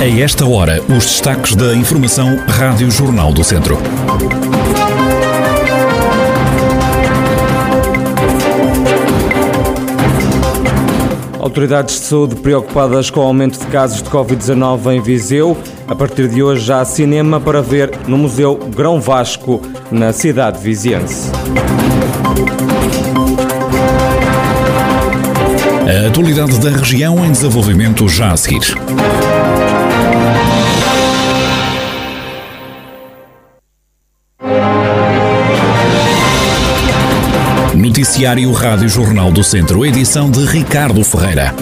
[0.00, 3.76] A esta hora, os destaques da Informação Rádio Jornal do Centro.
[11.38, 15.54] Autoridades de saúde preocupadas com o aumento de casos de Covid-19 em Viseu.
[15.86, 19.60] A partir de hoje já há cinema para ver no Museu Grão Vasco,
[19.90, 21.30] na cidade viziense.
[25.86, 28.74] A atualidade da região em desenvolvimento já a seguir.
[37.80, 41.54] Noticiário Rádio Jornal do Centro, edição de Ricardo Ferreira.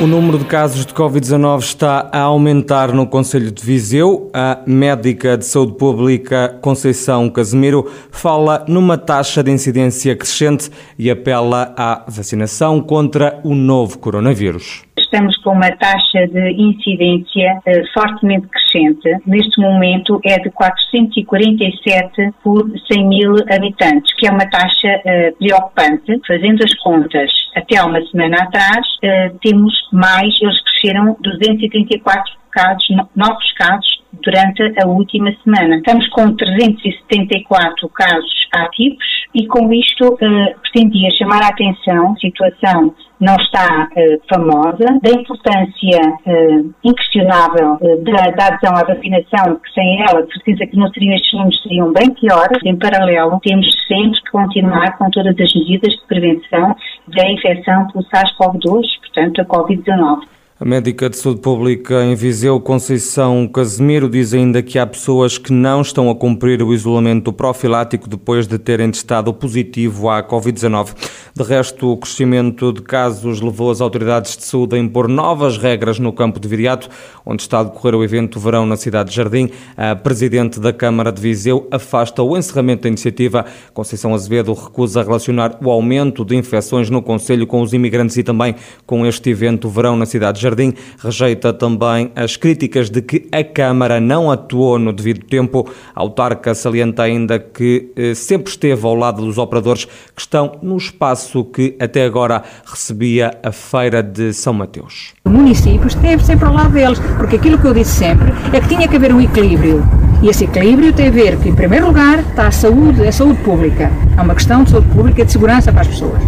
[0.00, 4.30] O número de casos de Covid-19 está a aumentar no Conselho de Viseu.
[4.32, 11.74] A médica de saúde pública Conceição Casemiro fala numa taxa de incidência crescente e apela
[11.76, 19.08] à vacinação contra o novo coronavírus estamos com uma taxa de incidência uh, fortemente crescente.
[19.26, 26.20] Neste momento é de 447 por 100 mil habitantes, que é uma taxa uh, preocupante.
[26.26, 32.86] Fazendo as contas, até há uma semana atrás, uh, temos mais, eles cresceram 234 casos,
[33.16, 35.76] novos casos durante a última semana.
[35.76, 40.18] Estamos com 374 casos ativos e com isto uh,
[40.62, 48.30] pretendia chamar a atenção, a situação não está uh, famosa, da importância uh, inquestionável da,
[48.30, 51.92] da, adesão à vacinação, que sem ela, de certeza que não seriam estes números, seriam
[51.92, 52.58] bem piores.
[52.64, 56.74] Em paralelo, temos sempre que continuar com todas as medidas de prevenção
[57.08, 60.37] da infecção pelo SARS-CoV-2, portanto, a Covid-19.
[60.60, 65.52] A médica de saúde pública em Viseu, Conceição Casemiro, diz ainda que há pessoas que
[65.52, 70.96] não estão a cumprir o isolamento profilático depois de terem testado positivo à Covid-19.
[71.32, 76.00] De resto, o crescimento de casos levou as autoridades de saúde a impor novas regras
[76.00, 76.88] no campo de Viriato,
[77.24, 79.50] onde está a decorrer o evento Verão na cidade de Jardim.
[79.76, 83.46] A presidente da Câmara de Viseu afasta o encerramento da iniciativa.
[83.72, 88.56] Conceição Azevedo recusa relacionar o aumento de infecções no Conselho com os imigrantes e também
[88.84, 90.47] com este evento Verão na cidade de Jardim.
[90.48, 95.68] Jardim rejeita também as críticas de que a Câmara não atuou no devido tempo.
[95.94, 100.76] A autarca salienta ainda que eh, sempre esteve ao lado dos operadores que estão no
[100.76, 105.12] espaço que até agora recebia a Feira de São Mateus.
[105.24, 108.68] O município esteve sempre ao lado deles, porque aquilo que eu disse sempre é que
[108.68, 109.82] tinha que haver um equilíbrio.
[110.22, 113.40] E esse equilíbrio tem a ver que, em primeiro lugar, está a saúde, a saúde
[113.42, 113.90] pública.
[114.16, 116.20] É uma questão de saúde pública e de segurança para as pessoas.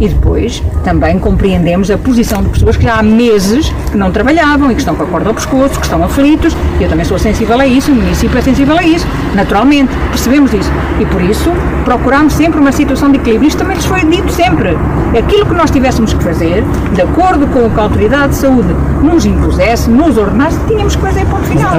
[0.00, 4.70] E depois também compreendemos a posição de pessoas que já há meses que não trabalhavam
[4.70, 6.56] e que estão com a corda ao pescoço, que estão aflitos.
[6.80, 10.70] Eu também sou sensível a isso, o município é sensível a isso, naturalmente, percebemos isso.
[11.00, 11.50] E por isso
[11.84, 13.48] procuramos sempre uma situação de equilíbrio.
[13.48, 14.76] Isto também lhes foi dito sempre.
[15.18, 16.62] Aquilo que nós tivéssemos que fazer,
[16.94, 21.02] de acordo com o que a autoridade de saúde nos impusesse, nos ordenasse, tínhamos que
[21.02, 21.78] fazer ponto final.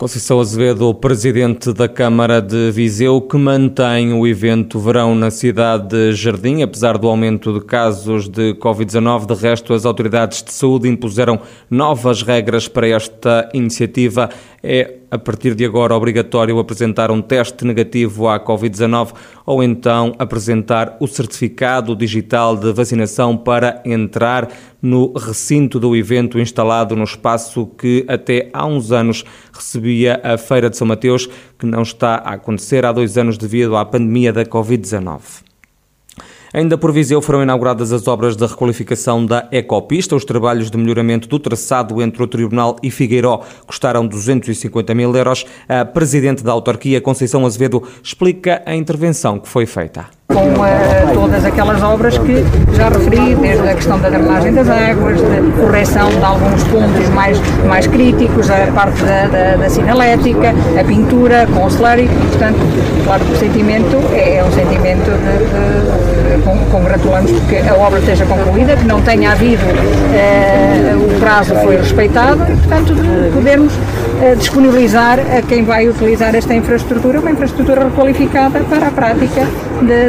[0.00, 6.14] Conceição Azevedo, presidente da Câmara de Viseu, que mantém o evento verão na cidade de
[6.14, 9.26] Jardim, apesar do aumento de casos de Covid-19.
[9.26, 11.38] De resto, as autoridades de saúde impuseram
[11.68, 14.30] novas regras para esta iniciativa.
[14.62, 19.12] É a partir de agora obrigatório apresentar um teste negativo à Covid-19
[19.44, 24.48] ou então apresentar o certificado digital de vacinação para entrar
[24.80, 30.70] no recinto do evento instalado no espaço que até há uns anos recebia a Feira
[30.70, 31.28] de São Mateus,
[31.58, 35.49] que não está a acontecer há dois anos devido à pandemia da Covid-19.
[36.52, 40.16] Ainda por Viseu foram inauguradas as obras de requalificação da Ecopista.
[40.16, 45.46] Os trabalhos de melhoramento do traçado entre o Tribunal e Figueiró custaram 250 mil euros.
[45.68, 51.44] A Presidente da autarquia, Conceição Azevedo, explica a intervenção que foi feita com uh, todas
[51.44, 56.24] aquelas obras que já referi, desde a questão da drenagem das águas, de correção de
[56.24, 61.68] alguns pontos mais, mais críticos, a parte da, da, da sinalética, a pintura com o
[61.68, 62.58] slurry, portanto,
[63.04, 67.98] claro que o sentimento é, é um sentimento de, de, de congratulamos porque a obra
[67.98, 74.36] esteja concluída, que não tenha havido, uh, o prazo foi respeitado, portanto, de podermos uh,
[74.36, 79.46] disponibilizar a quem vai utilizar esta infraestrutura, uma infraestrutura requalificada para a prática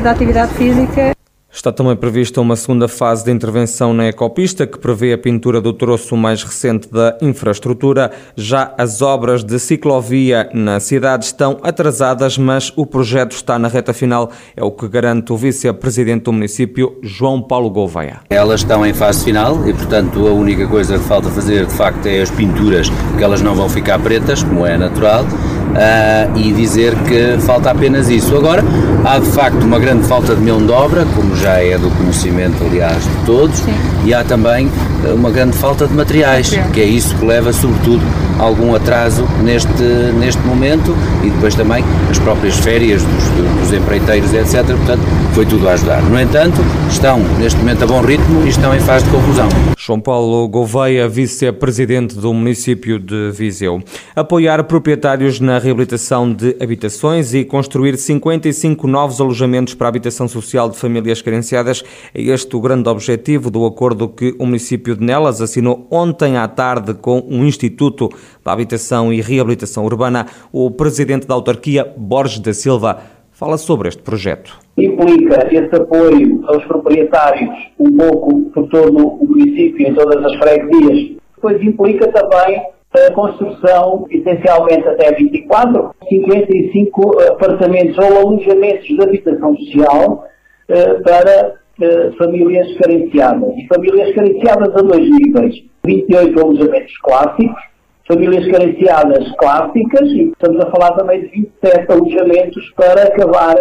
[0.02, 1.14] da atividade física.
[1.54, 5.74] Está também prevista uma segunda fase de intervenção na ecopista, que prevê a pintura do
[5.74, 8.10] troço mais recente da infraestrutura.
[8.38, 13.94] Já as obras de ciclovia na cidade estão atrasadas, mas o projeto está na reta
[13.94, 18.22] final, é o que garante o vice-presidente do município, João Paulo Gouveia.
[18.30, 22.06] Elas estão em fase final e, portanto, a única coisa que falta fazer, de facto,
[22.06, 22.88] é as pinturas,
[23.18, 25.26] que elas não vão ficar pretas, como é natural
[25.72, 28.36] uh, e dizer que falta apenas isso.
[28.36, 28.64] Agora,
[29.04, 32.64] há de facto uma grande falta de mão de obra, como já é do conhecimento,
[32.64, 33.74] aliás, de todos, Sim.
[34.06, 34.70] e há também
[35.14, 38.02] uma grande falta de materiais, que é isso que leva, sobretudo,
[38.40, 39.84] a algum atraso neste,
[40.18, 43.30] neste momento e depois também as próprias férias dos,
[43.60, 44.66] dos empreiteiros, etc.
[44.66, 45.02] Portanto,
[45.34, 46.02] foi tudo a ajudar.
[46.04, 49.48] No entanto, estão neste momento a bom ritmo e estão em fase de conclusão.
[49.78, 53.82] João Paulo Gouveia, vice-presidente do município de Viseu.
[54.16, 60.68] Apoiar proprietários na reabilitação de habitações e construir 55 novos alojamentos para a habitação social
[60.70, 65.40] de famílias carenciadas é este o grande objetivo do acordo que o município de Nelas
[65.40, 68.10] assinou ontem à tarde com o Instituto
[68.44, 70.26] da Habitação e Reabilitação Urbana.
[70.52, 73.00] O presidente da autarquia, Borges da Silva,
[73.32, 74.58] fala sobre este projeto.
[74.78, 77.50] Implica esse apoio aos proprietários
[77.80, 81.18] um pouco por todo o município, em todas as freguesias.
[81.36, 82.62] Depois implica também
[82.94, 90.26] a construção, essencialmente até 24, 55 apartamentos ou alojamentos de habitação social
[90.68, 93.50] eh, para eh, famílias carenciadas.
[93.56, 95.64] E famílias carenciadas a dois níveis.
[95.84, 97.64] 28 alojamentos clássicos,
[98.08, 103.56] famílias carenciadas clássicas e estamos a falar também de 27 alojamentos para acabar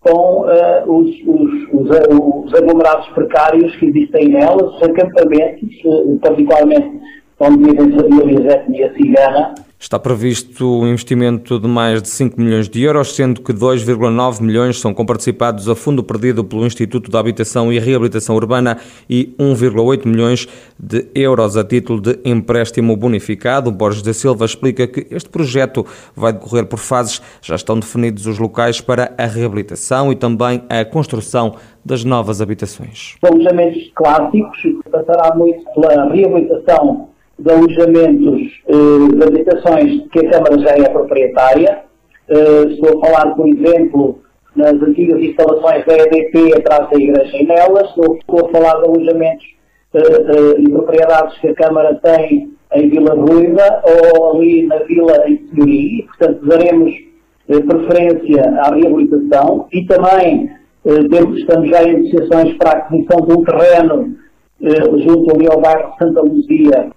[0.00, 7.00] com uh, os, os, os, os, aglomerados precários que existem nelas, os acampamentos, uh, particularmente
[7.38, 12.82] onde vivem famílias etnia cigana, Está previsto um investimento de mais de 5 milhões de
[12.82, 17.78] euros, sendo que 2,9 milhões são comparticipados a fundo perdido pelo Instituto de Habitação e
[17.78, 18.78] Reabilitação Urbana
[19.08, 20.48] e 1,8 milhões
[20.78, 23.70] de euros a título de empréstimo bonificado.
[23.70, 25.84] Borges da Silva explica que este projeto
[26.16, 27.20] vai decorrer por fases.
[27.42, 31.54] Já estão definidos os locais para a reabilitação e também a construção
[31.84, 33.16] das novas habitações.
[33.22, 34.58] Alojamentos clássicos,
[34.90, 41.82] passará muito pela reabilitação de alojamentos eh, de habitações que a Câmara já é proprietária.
[42.28, 44.20] Eh, estou a falar, por exemplo,
[44.54, 47.88] nas antigas instalações da EDP atrás da Igreja em Nelas.
[47.88, 49.46] Estou, a falar de alojamentos
[49.94, 55.28] eh, eh, e propriedades que a Câmara tem em Vila Ruiva ou ali na Vila
[55.28, 56.04] em Senhoria.
[56.06, 56.94] Portanto, daremos
[57.48, 60.50] eh, preferência à reabilitação e também
[60.86, 64.16] eh, estamos já em negociações para a aquisição de um terreno
[64.58, 66.95] junto ali ao bairro Santa Luzia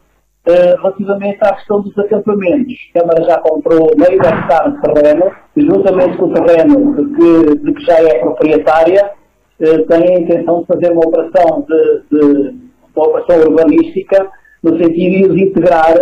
[0.50, 2.74] eh, relativamente à questão dos acampamentos.
[2.96, 7.74] A Câmara já comprou meio hectare de terreno, juntamente com o terreno de que, de
[7.74, 9.12] que já é proprietária,
[9.60, 12.56] uh, tem a intenção de fazer uma operação, de, de,
[12.96, 14.28] uma operação urbanística
[14.64, 15.94] no sentido de integrar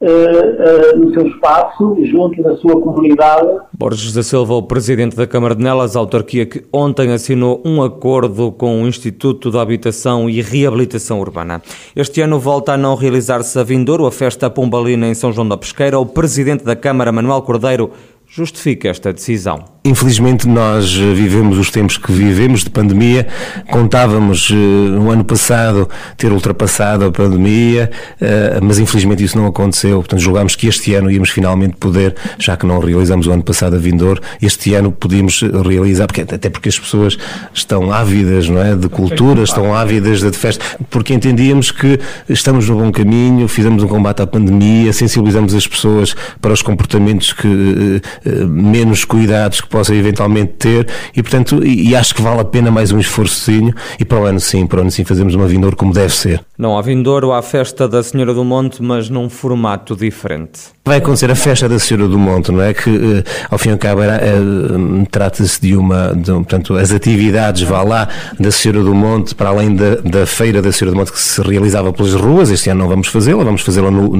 [0.00, 3.48] uh, no seu espaço, junto da sua comunidade.
[3.76, 8.52] Borges da Silva, o presidente da Câmara de Nelas, autarquia que ontem assinou um acordo
[8.52, 11.62] com o Instituto da Habitação e Reabilitação Urbana.
[11.94, 15.56] Este ano volta a não realizar-se a Vindouro, a festa pombalina em São João da
[15.56, 15.98] Pesqueira.
[15.98, 17.90] O presidente da Câmara, Manuel Cordeiro,
[18.26, 19.64] justifica esta decisão?
[19.82, 23.26] Infelizmente nós eh, vivemos os tempos que vivemos de pandemia.
[23.70, 25.88] Contávamos uh, no ano passado
[26.18, 27.90] ter ultrapassado a pandemia,
[28.20, 29.96] uh, mas infelizmente isso não aconteceu.
[29.96, 33.74] Portanto, julgámos que este ano íamos finalmente poder, já que não realizamos o ano passado
[33.74, 37.16] a Vindor, este ano podíamos realizar, porque, até porque as pessoas
[37.54, 41.98] estão ávidas não é, de cultura, estão ávidas de festa, porque entendíamos que
[42.28, 47.32] estamos no bom caminho, fizemos um combate à pandemia, sensibilizamos as pessoas para os comportamentos
[47.32, 50.86] que eh, menos cuidados possa eventualmente ter
[51.16, 54.40] e, portanto, e, acho que vale a pena mais um esforçozinho e para o ano
[54.40, 56.44] sim, para o ano sim fazemos uma vindouro como deve ser.
[56.58, 60.60] Não há vindouro, há festa da Senhora do Monte, mas num formato diferente.
[60.82, 62.72] Vai acontecer a festa da Senhora do Monte, não é?
[62.72, 67.60] Que eh, ao fim e ao cabo uh, trata-se de uma, de, portanto, as atividades,
[67.62, 68.08] vá lá,
[68.38, 71.40] da Senhora do Monte, para além da, da feira da Senhora do Monte que se
[71.42, 74.12] realizava pelas ruas, este ano não vamos fazê-la, vamos fazê-la no,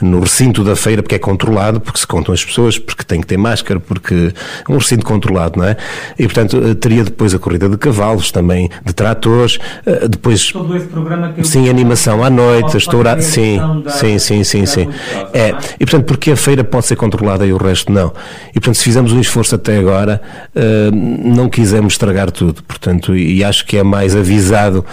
[0.00, 3.26] no recinto da feira, porque é controlado, porque se contam as pessoas, porque tem que
[3.26, 4.32] ter máscara, porque
[4.66, 5.76] é um recinto controlado, não é?
[6.16, 10.52] E, portanto, eh, teria depois a corrida de cavalos, também de tratores, eh, depois...
[10.52, 13.20] Todo esse programa que Sim, animação à noite, restaurar...
[13.20, 13.58] Sim,
[13.88, 14.88] sim, sim, sim, sim.
[15.34, 18.12] É, e, portanto, porque a feira pode ser controlada e o resto não.
[18.50, 20.20] E, portanto, se fizemos um esforço até agora,
[20.54, 24.84] eh, não quisemos estragar tudo, portanto, e acho que é mais avisado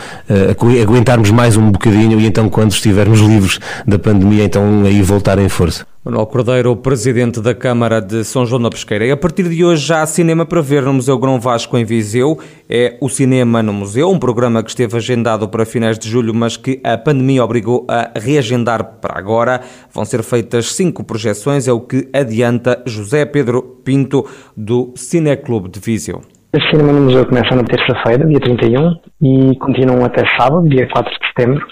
[0.82, 5.50] aguentarmos mais um bocadinho e então, quando estivermos livres da pandemia, então aí voltar em
[5.50, 5.93] força.
[6.06, 9.06] Manuel Cordeiro, presidente da Câmara de São João da Pesqueira.
[9.06, 11.86] E a partir de hoje já há cinema para ver no Museu Grão Vasco em
[11.86, 12.38] Viseu.
[12.70, 16.58] É o Cinema no Museu, um programa que esteve agendado para finais de julho, mas
[16.58, 19.62] que a pandemia obrigou a reagendar para agora.
[19.94, 24.26] Vão ser feitas cinco projeções, é o que adianta José Pedro Pinto,
[24.58, 26.22] do Cineclube de Viseu.
[26.54, 28.92] O Cinema no Museu começa na terça-feira, dia 31,
[29.22, 31.66] e continuam até sábado, dia 4 de setembro.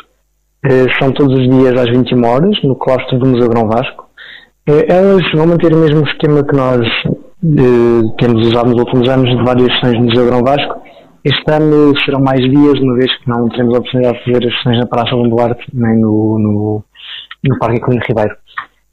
[0.64, 4.10] Eh, são todos os dias às 21 horas, no claustro do Museu Grão Vasco
[4.88, 9.44] Elas vão manter o mesmo esquema que nós eh, temos usado nos últimos anos de
[9.44, 10.82] várias sessões no Museu Grão Vasco.
[11.26, 14.56] Este ano serão mais dias, uma vez que não teremos a oportunidade de fazer as
[14.56, 16.84] sessões na Praça Duarte nem no, no,
[17.44, 18.36] no Parque Ecolino Ribeiro.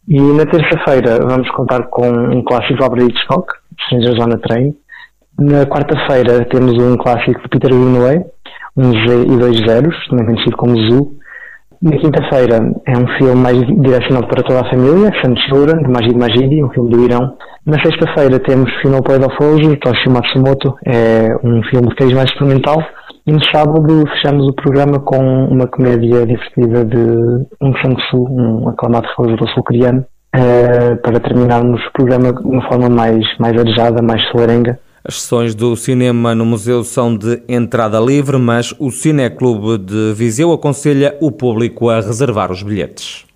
[0.09, 3.47] E na terça-feira vamos contar com um clássico Albert Hitchcock,
[3.83, 4.75] Strangers on Train.
[5.39, 8.25] Na quarta-feira temos um clássico de Peter Greenaway,
[8.77, 11.18] um Z e dois zeros, também conhecido como Zoo.
[11.81, 16.19] Na quinta-feira é um filme mais direcionado para toda a família, Sun Children, de Majid
[16.19, 17.37] Majidi, um filme do Irão.
[17.65, 22.31] Na sexta-feira temos Final Play of Ojo, Toshio Matsumoto, é um filme de cariz mais
[22.31, 22.83] experimental.
[23.25, 29.07] E no sábado fechamos o programa com uma comédia divertida de Um Sang-soo, um aclamado
[29.17, 30.05] realizador sul-coreano,
[30.35, 34.81] uh, para terminarmos o programa de uma forma mais, mais arejada, mais solarenga.
[35.09, 40.53] As sessões do cinema no museu são de entrada livre, mas o Cineclube de Viseu
[40.53, 43.28] aconselha o público a reservar os bilhetes.